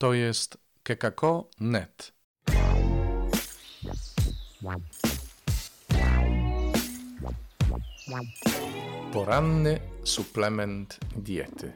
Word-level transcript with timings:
To 0.00 0.14
jest 0.14 0.58
kekako.net. 0.82 2.12
Poranny 9.12 9.80
suplement 10.04 10.98
diety. 11.16 11.72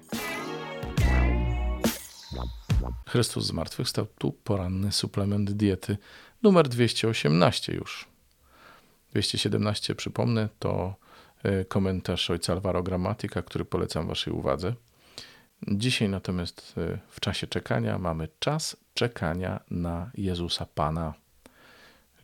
Chrystus 3.06 3.46
zmartwychwstał, 3.46 4.06
tu 4.18 4.32
poranny 4.32 4.92
suplement 4.92 5.50
diety 5.50 5.96
numer 6.42 6.68
218 6.68 7.74
już. 7.74 8.08
217, 9.10 9.94
przypomnę, 9.94 10.48
to 10.58 10.94
e, 11.42 11.64
komentarz 11.64 12.30
ojca 12.30 12.52
Alvaro 12.52 12.82
Gramatika, 12.82 13.42
który 13.42 13.64
polecam 13.64 14.08
waszej 14.08 14.32
uwadze. 14.32 14.74
Dzisiaj 15.68 16.08
natomiast 16.08 16.74
e, 16.78 16.98
w 17.08 17.20
czasie 17.20 17.46
czekania 17.46 17.98
mamy 17.98 18.28
czas 18.38 18.76
czekania 18.94 19.60
na 19.70 20.10
Jezusa 20.14 20.66
Pana. 20.74 21.14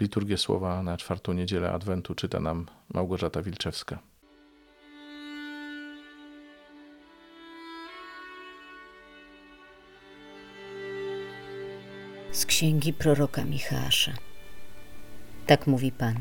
Liturgię 0.00 0.38
słowa 0.38 0.82
na 0.82 0.96
czwartą 0.96 1.32
niedzielę 1.32 1.72
Adwentu 1.72 2.14
czyta 2.14 2.40
nam 2.40 2.66
Małgorzata 2.94 3.42
Wilczewska. 3.42 3.98
Z 12.32 12.46
księgi 12.46 12.92
proroka 12.92 13.44
Michała. 13.44 13.90
Tak 15.46 15.66
mówi 15.66 15.92
Pan. 15.92 16.16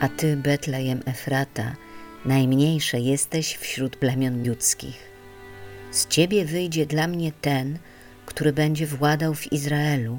A 0.00 0.08
ty, 0.08 0.36
Betlejem 0.36 1.00
Efrata, 1.06 1.76
najmniejsze 2.24 3.00
jesteś 3.00 3.56
wśród 3.56 3.96
plemion 3.96 4.48
ludzkich. 4.48 5.13
Z 5.94 6.06
ciebie 6.06 6.44
wyjdzie 6.44 6.86
dla 6.86 7.06
mnie 7.06 7.32
ten, 7.32 7.78
który 8.26 8.52
będzie 8.52 8.86
władał 8.86 9.34
w 9.34 9.52
Izraelu, 9.52 10.18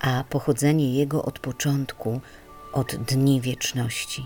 a 0.00 0.24
pochodzenie 0.30 0.94
jego 0.94 1.24
od 1.24 1.38
początku, 1.38 2.20
od 2.72 2.96
dni 2.96 3.40
wieczności. 3.40 4.22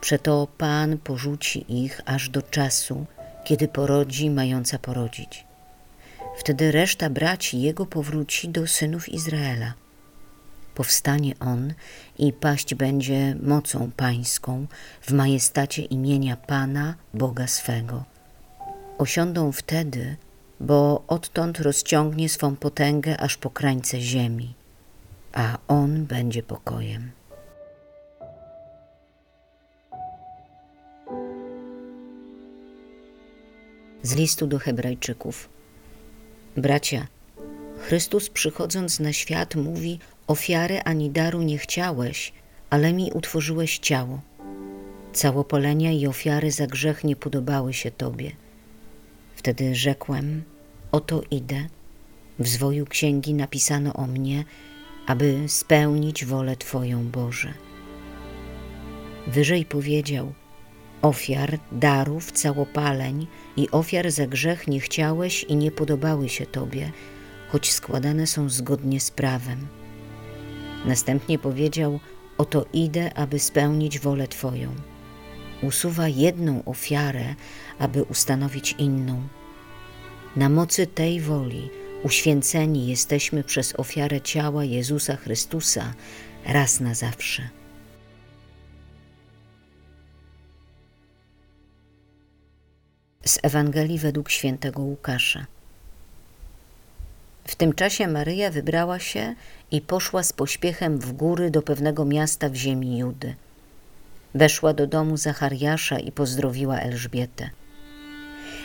Przeto 0.00 0.48
Pan 0.58 0.98
porzuci 0.98 1.64
ich 1.84 2.00
aż 2.04 2.28
do 2.28 2.42
czasu, 2.42 3.06
kiedy 3.44 3.68
porodzi 3.68 4.30
mająca 4.30 4.78
porodzić. 4.78 5.44
Wtedy 6.38 6.72
reszta 6.72 7.10
braci 7.10 7.60
jego 7.60 7.86
powróci 7.86 8.48
do 8.48 8.66
synów 8.66 9.08
Izraela. 9.08 9.74
Powstanie 10.74 11.34
on 11.40 11.74
i 12.18 12.32
paść 12.32 12.74
będzie 12.74 13.36
mocą 13.42 13.90
pańską 13.96 14.66
w 15.02 15.12
majestacie 15.12 15.82
imienia 15.82 16.36
Pana, 16.36 16.94
Boga 17.14 17.46
swego. 17.46 18.09
Osiądą 19.00 19.52
wtedy, 19.52 20.16
bo 20.60 21.04
odtąd 21.08 21.60
rozciągnie 21.60 22.28
swą 22.28 22.56
potęgę 22.56 23.20
aż 23.20 23.36
po 23.36 23.50
krańce 23.50 24.00
ziemi, 24.00 24.54
a 25.32 25.58
on 25.68 26.04
będzie 26.04 26.42
pokojem. 26.42 27.10
Z 34.02 34.14
listu 34.14 34.46
do 34.46 34.58
Hebrajczyków. 34.58 35.48
Bracia, 36.56 37.06
Chrystus 37.78 38.30
przychodząc 38.30 39.00
na 39.00 39.12
świat 39.12 39.54
mówi: 39.54 39.98
Ofiary 40.26 40.80
ani 40.82 41.10
daru 41.10 41.42
nie 41.42 41.58
chciałeś, 41.58 42.32
ale 42.70 42.92
mi 42.92 43.12
utworzyłeś 43.12 43.78
ciało. 43.78 44.20
Całopolenia 45.12 45.92
i 45.92 46.06
ofiary 46.06 46.50
za 46.50 46.66
grzech 46.66 47.04
nie 47.04 47.16
podobały 47.16 47.74
się 47.74 47.90
Tobie. 47.90 48.39
Wtedy 49.34 49.74
rzekłem: 49.74 50.42
Oto 50.92 51.22
idę. 51.30 51.66
W 52.38 52.48
zwoju 52.48 52.86
księgi 52.86 53.34
napisano 53.34 53.92
o 53.92 54.06
mnie, 54.06 54.44
aby 55.06 55.44
spełnić 55.48 56.24
wolę 56.24 56.56
Twoją, 56.56 57.10
Boże. 57.10 57.54
Wyżej 59.26 59.64
powiedział: 59.64 60.32
Ofiar, 61.02 61.58
darów, 61.72 62.32
całopaleń 62.32 63.26
i 63.56 63.70
ofiar 63.70 64.10
za 64.10 64.26
grzech 64.26 64.68
nie 64.68 64.80
chciałeś 64.80 65.44
i 65.44 65.56
nie 65.56 65.70
podobały 65.70 66.28
się 66.28 66.46
Tobie, 66.46 66.92
choć 67.48 67.72
składane 67.72 68.26
są 68.26 68.48
zgodnie 68.48 69.00
z 69.00 69.10
prawem. 69.10 69.66
Następnie 70.86 71.38
powiedział: 71.38 72.00
Oto 72.38 72.66
idę, 72.72 73.14
aby 73.14 73.38
spełnić 73.38 73.98
wolę 73.98 74.28
Twoją. 74.28 74.74
Usuwa 75.62 76.08
jedną 76.08 76.64
ofiarę, 76.64 77.34
aby 77.78 78.02
ustanowić 78.02 78.72
inną. 78.78 79.22
Na 80.36 80.48
mocy 80.48 80.86
tej 80.86 81.20
woli 81.20 81.70
uświęceni 82.02 82.86
jesteśmy 82.86 83.44
przez 83.44 83.74
ofiarę 83.80 84.20
ciała 84.20 84.64
Jezusa 84.64 85.16
Chrystusa 85.16 85.94
raz 86.46 86.80
na 86.80 86.94
zawsze. 86.94 87.48
Z 93.24 93.38
Ewangelii 93.42 93.98
według 93.98 94.30
świętego 94.30 94.82
Łukasza. 94.82 95.46
W 97.44 97.54
tym 97.56 97.72
czasie 97.72 98.08
Maryja 98.08 98.50
wybrała 98.50 98.98
się 98.98 99.34
i 99.70 99.80
poszła 99.80 100.22
z 100.22 100.32
pośpiechem 100.32 100.98
w 100.98 101.12
góry 101.12 101.50
do 101.50 101.62
pewnego 101.62 102.04
miasta 102.04 102.48
w 102.48 102.54
ziemi 102.54 102.98
Judy. 102.98 103.34
Weszła 104.34 104.72
do 104.72 104.86
domu 104.86 105.16
Zachariasza 105.16 105.98
i 105.98 106.12
pozdrowiła 106.12 106.78
Elżbietę. 106.78 107.50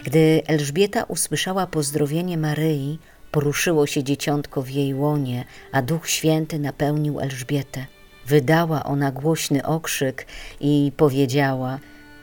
Gdy 0.03 0.41
Elżbieta 0.47 1.03
usłyszała 1.03 1.67
pozdrowienie 1.67 2.37
Maryi, 2.37 2.99
poruszyło 3.31 3.87
się 3.87 4.03
dzieciątko 4.03 4.61
w 4.61 4.69
jej 4.69 4.93
łonie, 4.93 5.45
a 5.71 5.81
Duch 5.81 6.09
Święty 6.09 6.59
napełnił 6.59 7.19
Elżbietę. 7.19 7.85
Wydała 8.27 8.83
ona 8.83 9.11
głośny 9.11 9.65
okrzyk 9.65 10.27
i 10.59 10.91
powiedziała: 10.97 11.79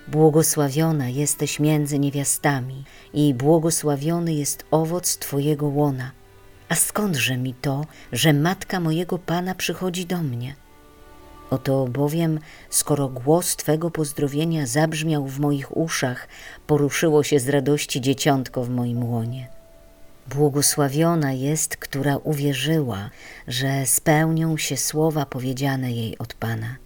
Błogosławiona 0.08 1.08
jesteś 1.08 1.60
między 1.60 1.98
niewiastami, 1.98 2.84
i 3.14 3.34
błogosławiony 3.34 4.34
jest 4.34 4.64
owoc 4.70 5.16
Twojego 5.16 5.66
łona. 5.66 6.10
A 6.68 6.74
skądże 6.74 7.36
mi 7.36 7.54
to, 7.54 7.86
że 8.12 8.32
matka 8.32 8.80
mojego 8.80 9.18
pana 9.18 9.54
przychodzi 9.54 10.06
do 10.06 10.22
mnie? 10.22 10.54
Oto 11.52 11.86
bowiem, 11.86 12.38
skoro 12.70 13.08
głos 13.08 13.56
Twego 13.56 13.90
pozdrowienia 13.90 14.66
zabrzmiał 14.66 15.26
w 15.26 15.40
moich 15.40 15.76
uszach, 15.76 16.28
poruszyło 16.66 17.22
się 17.22 17.40
z 17.40 17.48
radości 17.48 18.00
dzieciątko 18.00 18.64
w 18.64 18.70
moim 18.70 19.04
łonie. 19.04 19.48
Błogosławiona 20.34 21.32
jest, 21.32 21.76
która 21.76 22.16
uwierzyła, 22.16 23.10
że 23.48 23.86
spełnią 23.86 24.56
się 24.56 24.76
słowa 24.76 25.26
powiedziane 25.26 25.92
jej 25.92 26.18
od 26.18 26.34
Pana. 26.34 26.76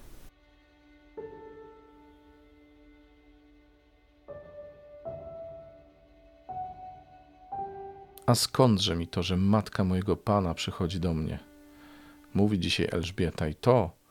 A 8.26 8.34
skądże 8.34 8.96
mi 8.96 9.08
to, 9.08 9.22
że 9.22 9.36
matka 9.36 9.84
mojego 9.84 10.16
Pana 10.16 10.54
przychodzi 10.54 11.00
do 11.00 11.14
mnie? 11.14 11.38
Mówi 12.34 12.58
dzisiaj 12.58 12.88
Elżbieta 12.92 13.48
i 13.48 13.54
to 13.54 14.05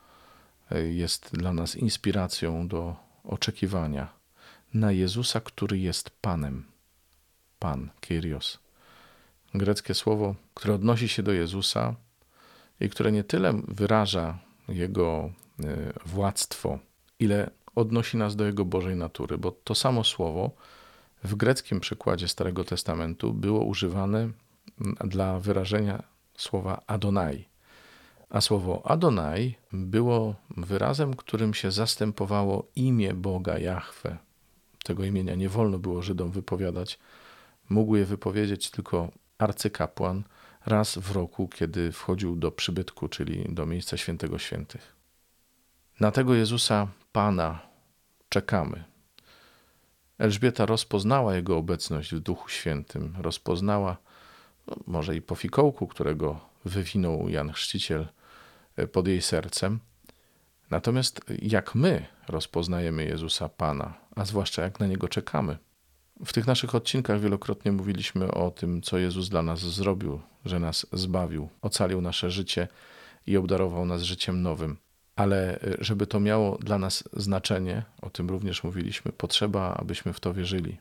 jest 0.72 1.30
dla 1.34 1.54
nas 1.54 1.76
inspiracją 1.76 2.68
do 2.68 2.96
oczekiwania 3.24 4.14
na 4.74 4.92
Jezusa, 4.92 5.40
który 5.40 5.80
jest 5.80 6.10
Panem. 6.22 6.66
Pan, 7.60 7.90
Kyrios. 8.02 8.60
Greckie 9.54 9.94
słowo, 9.94 10.36
które 10.54 10.74
odnosi 10.74 11.08
się 11.08 11.24
do 11.24 11.32
Jezusa 11.32 11.96
i 12.80 12.90
które 12.90 13.12
nie 13.12 13.24
tyle 13.24 13.62
wyraża 13.68 14.40
Jego 14.68 15.30
e, 15.64 15.94
władztwo, 16.06 16.80
ile 17.20 17.50
odnosi 17.76 18.18
nas 18.18 18.36
do 18.36 18.46
Jego 18.46 18.66
Bożej 18.66 18.96
natury, 18.96 19.38
bo 19.38 19.52
to 19.52 19.76
samo 19.76 20.04
słowo 20.04 20.52
w 21.24 21.36
greckim 21.36 21.80
przykładzie 21.80 22.28
Starego 22.28 22.64
Testamentu 22.64 23.34
było 23.34 23.64
używane 23.64 24.30
dla 25.06 25.40
wyrażenia 25.40 26.04
słowa 26.38 26.82
Adonai. 26.88 27.46
A 28.36 28.42
słowo 28.42 28.82
Adonai 28.86 29.56
było 29.72 30.36
wyrazem, 30.58 31.14
którym 31.14 31.54
się 31.54 31.72
zastępowało 31.72 32.68
imię 32.76 33.14
Boga 33.14 33.60
Jahwe. 33.60 34.18
Tego 34.84 35.04
imienia 35.04 35.36
nie 35.36 35.50
wolno 35.50 35.80
było 35.80 36.02
Żydom 36.02 36.32
wypowiadać. 36.32 37.00
Mógł 37.70 37.96
je 37.96 38.06
wypowiedzieć 38.06 38.72
tylko 38.72 39.12
arcykapłan 39.38 40.24
raz 40.66 40.98
w 40.98 41.12
roku, 41.12 41.48
kiedy 41.48 41.92
wchodził 41.92 42.36
do 42.36 42.52
przybytku, 42.52 43.08
czyli 43.08 43.46
do 43.50 43.66
miejsca 43.66 43.98
świętego 43.98 44.40
świętych. 44.40 44.96
Na 46.00 46.12
tego 46.12 46.34
Jezusa 46.34 46.88
Pana 47.12 47.60
czekamy. 48.30 48.84
Elżbieta 50.18 50.66
rozpoznała 50.66 51.36
jego 51.36 51.58
obecność 51.58 52.16
w 52.16 52.20
Duchu 52.20 52.50
Świętym, 52.50 53.16
rozpoznała, 53.20 53.98
no, 54.68 54.76
może 54.88 55.16
i 55.16 55.22
po 55.22 55.36
fikołku, 55.36 55.88
którego 55.88 56.40
wywinął 56.66 57.30
Jan 57.30 57.52
Chrzciciel 57.52 58.08
pod 58.92 59.08
jej 59.08 59.22
sercem. 59.22 59.80
Natomiast 60.70 61.22
jak 61.42 61.76
my 61.76 62.06
rozpoznajemy 62.28 63.06
Jezusa 63.06 63.50
Pana, 63.50 63.94
a 64.16 64.26
zwłaszcza 64.26 64.62
jak 64.62 64.80
na 64.80 64.88
niego 64.88 65.08
czekamy? 65.08 65.58
W 66.26 66.34
tych 66.34 66.48
naszych 66.48 66.76
odcinkach 66.76 67.22
wielokrotnie 67.22 67.72
mówiliśmy 67.72 68.32
o 68.32 68.52
tym, 68.52 68.82
co 68.82 68.98
Jezus 68.98 69.30
dla 69.30 69.42
nas 69.42 69.60
zrobił, 69.60 70.22
że 70.46 70.60
nas 70.60 70.86
zbawił, 70.94 71.50
ocalił 71.62 72.02
nasze 72.02 72.32
życie 72.32 72.68
i 73.28 73.38
obdarował 73.38 73.86
nas 73.86 74.02
życiem 74.02 74.42
nowym. 74.42 74.78
Ale 75.16 75.60
y, 75.64 75.78
żeby 75.80 76.08
to 76.08 76.20
miało 76.20 76.58
dla 76.58 76.78
nas 76.78 77.04
znaczenie, 77.14 77.84
o 78.02 78.10
tym 78.10 78.30
również 78.30 78.64
mówiliśmy, 78.64 79.12
potrzeba, 79.12 79.74
abyśmy 79.74 80.14
w 80.14 80.20
to 80.20 80.34
wierzyli. 80.34 80.78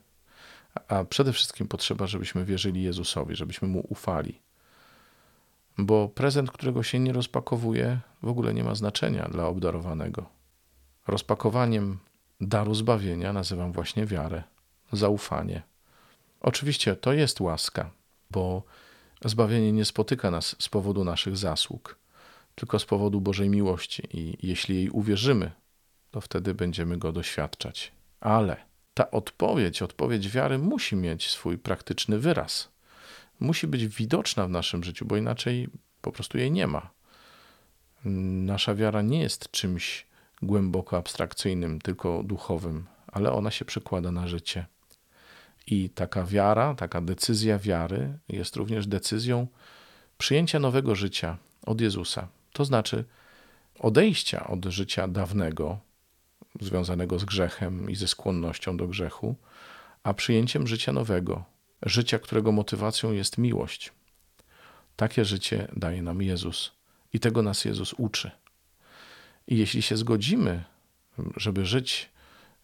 A 0.88 1.04
przede 1.04 1.32
wszystkim 1.32 1.68
potrzeba, 1.68 2.06
żebyśmy 2.06 2.44
wierzyli 2.44 2.82
Jezusowi, 2.82 3.36
żebyśmy 3.36 3.68
mu 3.68 3.86
ufali. 3.88 4.38
Bo 5.78 6.08
prezent, 6.08 6.50
którego 6.50 6.82
się 6.82 6.98
nie 6.98 7.12
rozpakowuje, 7.12 8.00
w 8.22 8.28
ogóle 8.28 8.54
nie 8.54 8.64
ma 8.64 8.74
znaczenia 8.74 9.28
dla 9.28 9.46
obdarowanego. 9.46 10.26
Rozpakowaniem 11.06 11.98
daru 12.40 12.74
zbawienia 12.74 13.32
nazywam 13.32 13.72
właśnie 13.72 14.06
wiarę, 14.06 14.42
zaufanie. 14.92 15.62
Oczywiście 16.40 16.96
to 16.96 17.12
jest 17.12 17.40
łaska, 17.40 17.90
bo 18.30 18.62
zbawienie 19.24 19.72
nie 19.72 19.84
spotyka 19.84 20.30
nas 20.30 20.56
z 20.58 20.68
powodu 20.68 21.04
naszych 21.04 21.36
zasług, 21.36 21.98
tylko 22.54 22.78
z 22.78 22.84
powodu 22.84 23.20
Bożej 23.20 23.50
miłości 23.50 24.02
i 24.12 24.46
jeśli 24.46 24.76
jej 24.76 24.90
uwierzymy, 24.90 25.50
to 26.10 26.20
wtedy 26.20 26.54
będziemy 26.54 26.96
go 26.96 27.12
doświadczać. 27.12 27.92
Ale 28.20 28.56
ta 28.94 29.10
odpowiedź, 29.10 29.82
odpowiedź 29.82 30.28
wiary 30.28 30.58
musi 30.58 30.96
mieć 30.96 31.30
swój 31.30 31.58
praktyczny 31.58 32.18
wyraz. 32.18 32.73
Musi 33.40 33.66
być 33.66 33.86
widoczna 33.86 34.46
w 34.46 34.50
naszym 34.50 34.84
życiu, 34.84 35.06
bo 35.06 35.16
inaczej 35.16 35.68
po 36.00 36.12
prostu 36.12 36.38
jej 36.38 36.50
nie 36.50 36.66
ma. 36.66 36.90
Nasza 38.04 38.74
wiara 38.74 39.02
nie 39.02 39.20
jest 39.20 39.50
czymś 39.50 40.06
głęboko 40.42 40.96
abstrakcyjnym, 40.96 41.80
tylko 41.80 42.22
duchowym, 42.22 42.86
ale 43.06 43.32
ona 43.32 43.50
się 43.50 43.64
przekłada 43.64 44.10
na 44.10 44.28
życie. 44.28 44.66
I 45.66 45.90
taka 45.90 46.24
wiara, 46.24 46.74
taka 46.74 47.00
decyzja 47.00 47.58
wiary 47.58 48.18
jest 48.28 48.56
również 48.56 48.86
decyzją 48.86 49.46
przyjęcia 50.18 50.58
nowego 50.58 50.94
życia 50.94 51.36
od 51.66 51.80
Jezusa. 51.80 52.28
To 52.52 52.64
znaczy 52.64 53.04
odejścia 53.78 54.46
od 54.46 54.64
życia 54.64 55.08
dawnego, 55.08 55.78
związanego 56.60 57.18
z 57.18 57.24
grzechem 57.24 57.90
i 57.90 57.96
ze 57.96 58.08
skłonnością 58.08 58.76
do 58.76 58.88
grzechu, 58.88 59.36
a 60.02 60.14
przyjęciem 60.14 60.66
życia 60.66 60.92
nowego, 60.92 61.44
życia, 61.84 62.18
którego 62.18 62.52
motywacją 62.52 63.12
jest 63.12 63.38
miłość. 63.38 63.92
Takie 64.96 65.24
życie 65.24 65.68
daje 65.76 66.02
nam 66.02 66.22
Jezus 66.22 66.72
i 67.12 67.20
tego 67.20 67.42
nas 67.42 67.64
Jezus 67.64 67.92
uczy. 67.92 68.30
I 69.46 69.58
jeśli 69.58 69.82
się 69.82 69.96
zgodzimy, 69.96 70.64
żeby 71.36 71.66
żyć 71.66 72.10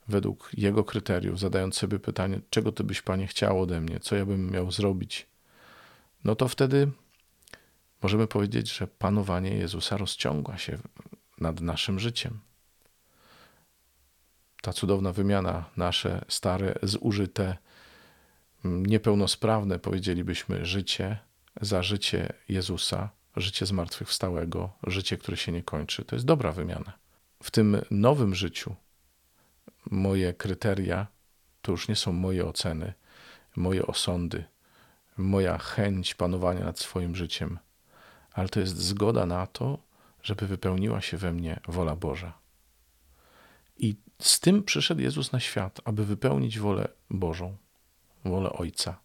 według 0.09 0.51
Jego 0.57 0.85
kryteriów, 0.85 1.39
zadając 1.39 1.77
sobie 1.77 1.99
pytanie, 1.99 2.41
czego 2.51 2.73
Ty 2.73 2.85
byś, 2.85 3.03
Panie, 3.03 3.27
chciał 3.27 3.63
ode 3.63 3.81
mnie, 3.81 4.01
co 4.01 4.17
ja 4.17 4.27
bym 4.27 4.51
miał 4.51 4.71
zrobić, 4.71 5.27
no 6.25 6.37
to 6.37 6.49
wtedy 6.49 6.91
możemy 8.03 8.27
powiedzieć, 8.27 8.73
że 8.73 8.87
panowanie 8.87 9.51
Jezusa 9.51 9.97
rozciąga 9.97 10.59
się 10.59 10.79
nad 11.39 11.61
naszym 11.61 12.01
życiem. 12.01 12.41
Ta 14.63 14.73
cudowna 14.73 15.13
wymiana, 15.13 15.65
nasze 15.77 16.25
stare, 16.29 16.75
zużyte, 16.83 17.57
niepełnosprawne, 18.65 19.79
powiedzielibyśmy, 19.79 20.65
życie 20.67 21.19
za 21.61 21.83
życie 21.83 22.33
Jezusa, 22.49 23.11
życie 23.37 23.67
zmartwychwstałego, 23.67 24.71
życie, 24.87 25.17
które 25.17 25.37
się 25.37 25.53
nie 25.53 25.63
kończy. 25.63 26.05
To 26.05 26.17
jest 26.17 26.27
dobra 26.27 26.53
wymiana. 26.53 26.93
W 27.43 27.51
tym 27.51 27.81
nowym 27.91 28.35
życiu 28.35 28.75
moje 29.91 30.35
kryteria 30.35 31.07
to 31.63 31.73
już 31.73 31.89
nie 31.89 31.97
są 31.97 32.13
moje 32.13 32.47
oceny, 32.47 32.93
moje 33.57 33.87
osądy, 33.87 34.45
moja 35.17 35.59
chęć 35.59 36.15
panowania 36.15 36.65
nad 36.65 36.79
swoim 36.79 37.17
życiem, 37.17 37.59
ale 38.33 38.49
to 38.49 38.61
jest 38.61 38.77
zgoda 38.77 39.27
na 39.27 39.47
to, 39.47 39.79
żeby 40.23 40.47
wypełniła 40.47 41.01
się 41.01 41.17
we 41.17 41.33
mnie 41.33 41.61
wola 41.69 41.97
Boża. 41.97 42.39
I 43.77 43.97
z 44.19 44.41
tym 44.41 44.63
przyszedł 44.63 45.01
Jezus 45.01 45.33
na 45.33 45.41
świat, 45.41 45.81
aby 45.85 46.05
wypełnić 46.05 46.59
wolę 46.59 46.89
Bożą, 47.11 47.57
wolę 48.25 48.53
Ojca. 48.53 49.01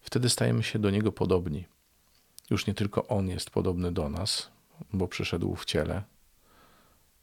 Wtedy 0.00 0.28
stajemy 0.28 0.62
się 0.62 0.78
do 0.78 0.90
Niego 0.90 1.12
podobni. 1.12 1.64
Już 2.50 2.66
nie 2.66 2.74
tylko 2.74 3.08
On 3.08 3.28
jest 3.28 3.50
podobny 3.50 3.92
do 3.92 4.08
nas, 4.08 4.50
bo 4.92 5.08
przyszedł 5.08 5.54
w 5.54 5.64
ciele, 5.64 6.02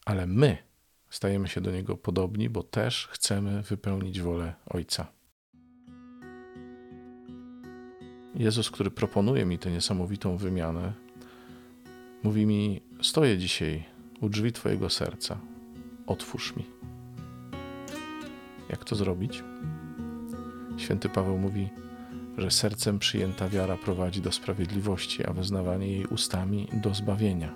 ale 0.05 0.27
my 0.27 0.57
stajemy 1.09 1.47
się 1.47 1.61
do 1.61 1.71
Niego 1.71 1.97
podobni, 1.97 2.49
bo 2.49 2.63
też 2.63 3.07
chcemy 3.11 3.61
wypełnić 3.61 4.21
wolę 4.21 4.53
Ojca. 4.69 5.07
Jezus, 8.35 8.71
który 8.71 8.91
proponuje 8.91 9.45
mi 9.45 9.59
tę 9.59 9.71
niesamowitą 9.71 10.37
wymianę, 10.37 10.93
mówi 12.23 12.45
mi: 12.45 12.81
Stoję 13.01 13.37
dzisiaj 13.37 13.83
u 14.21 14.29
drzwi 14.29 14.51
Twojego 14.51 14.89
serca, 14.89 15.37
otwórz 16.07 16.55
mi. 16.55 16.65
Jak 18.69 18.85
to 18.85 18.95
zrobić? 18.95 19.43
Święty 20.81 21.09
Paweł 21.09 21.37
mówi, 21.37 21.69
że 22.37 22.51
sercem 22.51 22.99
przyjęta 22.99 23.49
wiara 23.49 23.77
prowadzi 23.77 24.21
do 24.21 24.31
sprawiedliwości, 24.31 25.25
a 25.25 25.33
wyznawanie 25.33 25.87
jej 25.87 26.05
ustami 26.05 26.67
do 26.73 26.93
zbawienia. 26.93 27.55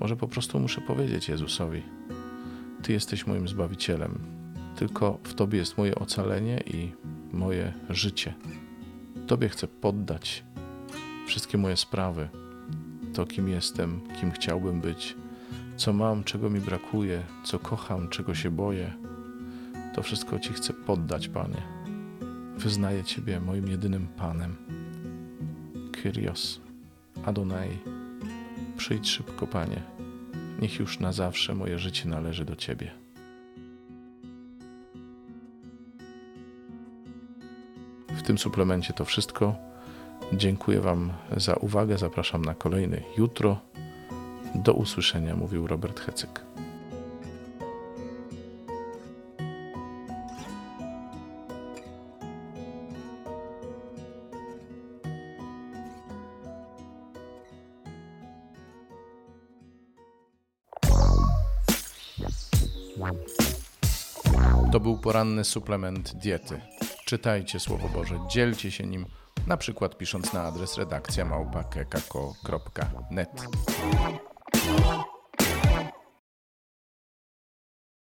Może 0.00 0.16
po 0.16 0.28
prostu 0.28 0.58
muszę 0.60 0.80
powiedzieć 0.80 1.28
Jezusowi: 1.28 1.82
Ty 2.82 2.92
jesteś 2.92 3.26
moim 3.26 3.48
zbawicielem, 3.48 4.18
tylko 4.76 5.18
w 5.22 5.34
Tobie 5.34 5.58
jest 5.58 5.78
moje 5.78 5.94
ocalenie 5.94 6.60
i 6.66 6.92
moje 7.32 7.72
życie. 7.90 8.34
Tobie 9.26 9.48
chcę 9.48 9.68
poddać 9.68 10.44
wszystkie 11.26 11.58
moje 11.58 11.76
sprawy, 11.76 12.28
to 13.14 13.26
kim 13.26 13.48
jestem, 13.48 14.00
kim 14.20 14.30
chciałbym 14.30 14.80
być, 14.80 15.16
co 15.76 15.92
mam, 15.92 16.24
czego 16.24 16.50
mi 16.50 16.60
brakuje, 16.60 17.22
co 17.44 17.58
kocham, 17.58 18.08
czego 18.08 18.34
się 18.34 18.50
boję. 18.50 19.05
To 19.96 20.02
wszystko 20.02 20.38
Ci 20.38 20.52
chcę 20.52 20.72
poddać, 20.72 21.28
Panie. 21.28 21.62
Wyznaję 22.56 23.04
Ciebie 23.04 23.40
moim 23.40 23.68
jedynym 23.68 24.06
Panem. 24.06 24.56
Kyrios, 25.92 26.60
Adonai, 27.24 27.78
przyjdź 28.76 29.10
szybko, 29.10 29.46
Panie. 29.46 29.82
Niech 30.60 30.78
już 30.78 31.00
na 31.00 31.12
zawsze 31.12 31.54
moje 31.54 31.78
życie 31.78 32.08
należy 32.08 32.44
do 32.44 32.56
Ciebie. 32.56 32.90
W 38.08 38.22
tym 38.22 38.38
suplemencie 38.38 38.92
to 38.92 39.04
wszystko. 39.04 39.56
Dziękuję 40.32 40.80
Wam 40.80 41.12
za 41.36 41.54
uwagę. 41.54 41.98
Zapraszam 41.98 42.44
na 42.44 42.54
kolejny 42.54 43.02
jutro. 43.18 43.60
Do 44.54 44.72
usłyszenia, 44.72 45.36
mówił 45.36 45.66
Robert 45.66 46.00
Hecyk. 46.00 46.44
To 64.72 64.80
był 64.80 64.98
poranny 64.98 65.44
suplement 65.44 66.14
diety. 66.14 66.60
Czytajcie 67.04 67.60
Słowo 67.60 67.88
Boże, 67.88 68.18
dzielcie 68.28 68.70
się 68.70 68.86
nim, 68.86 69.06
na 69.46 69.56
przykład 69.56 69.98
pisząc 69.98 70.32
na 70.32 70.42
adres 70.42 70.78
redakcja 70.78 71.24
małpa.kekako.net. 71.24 73.30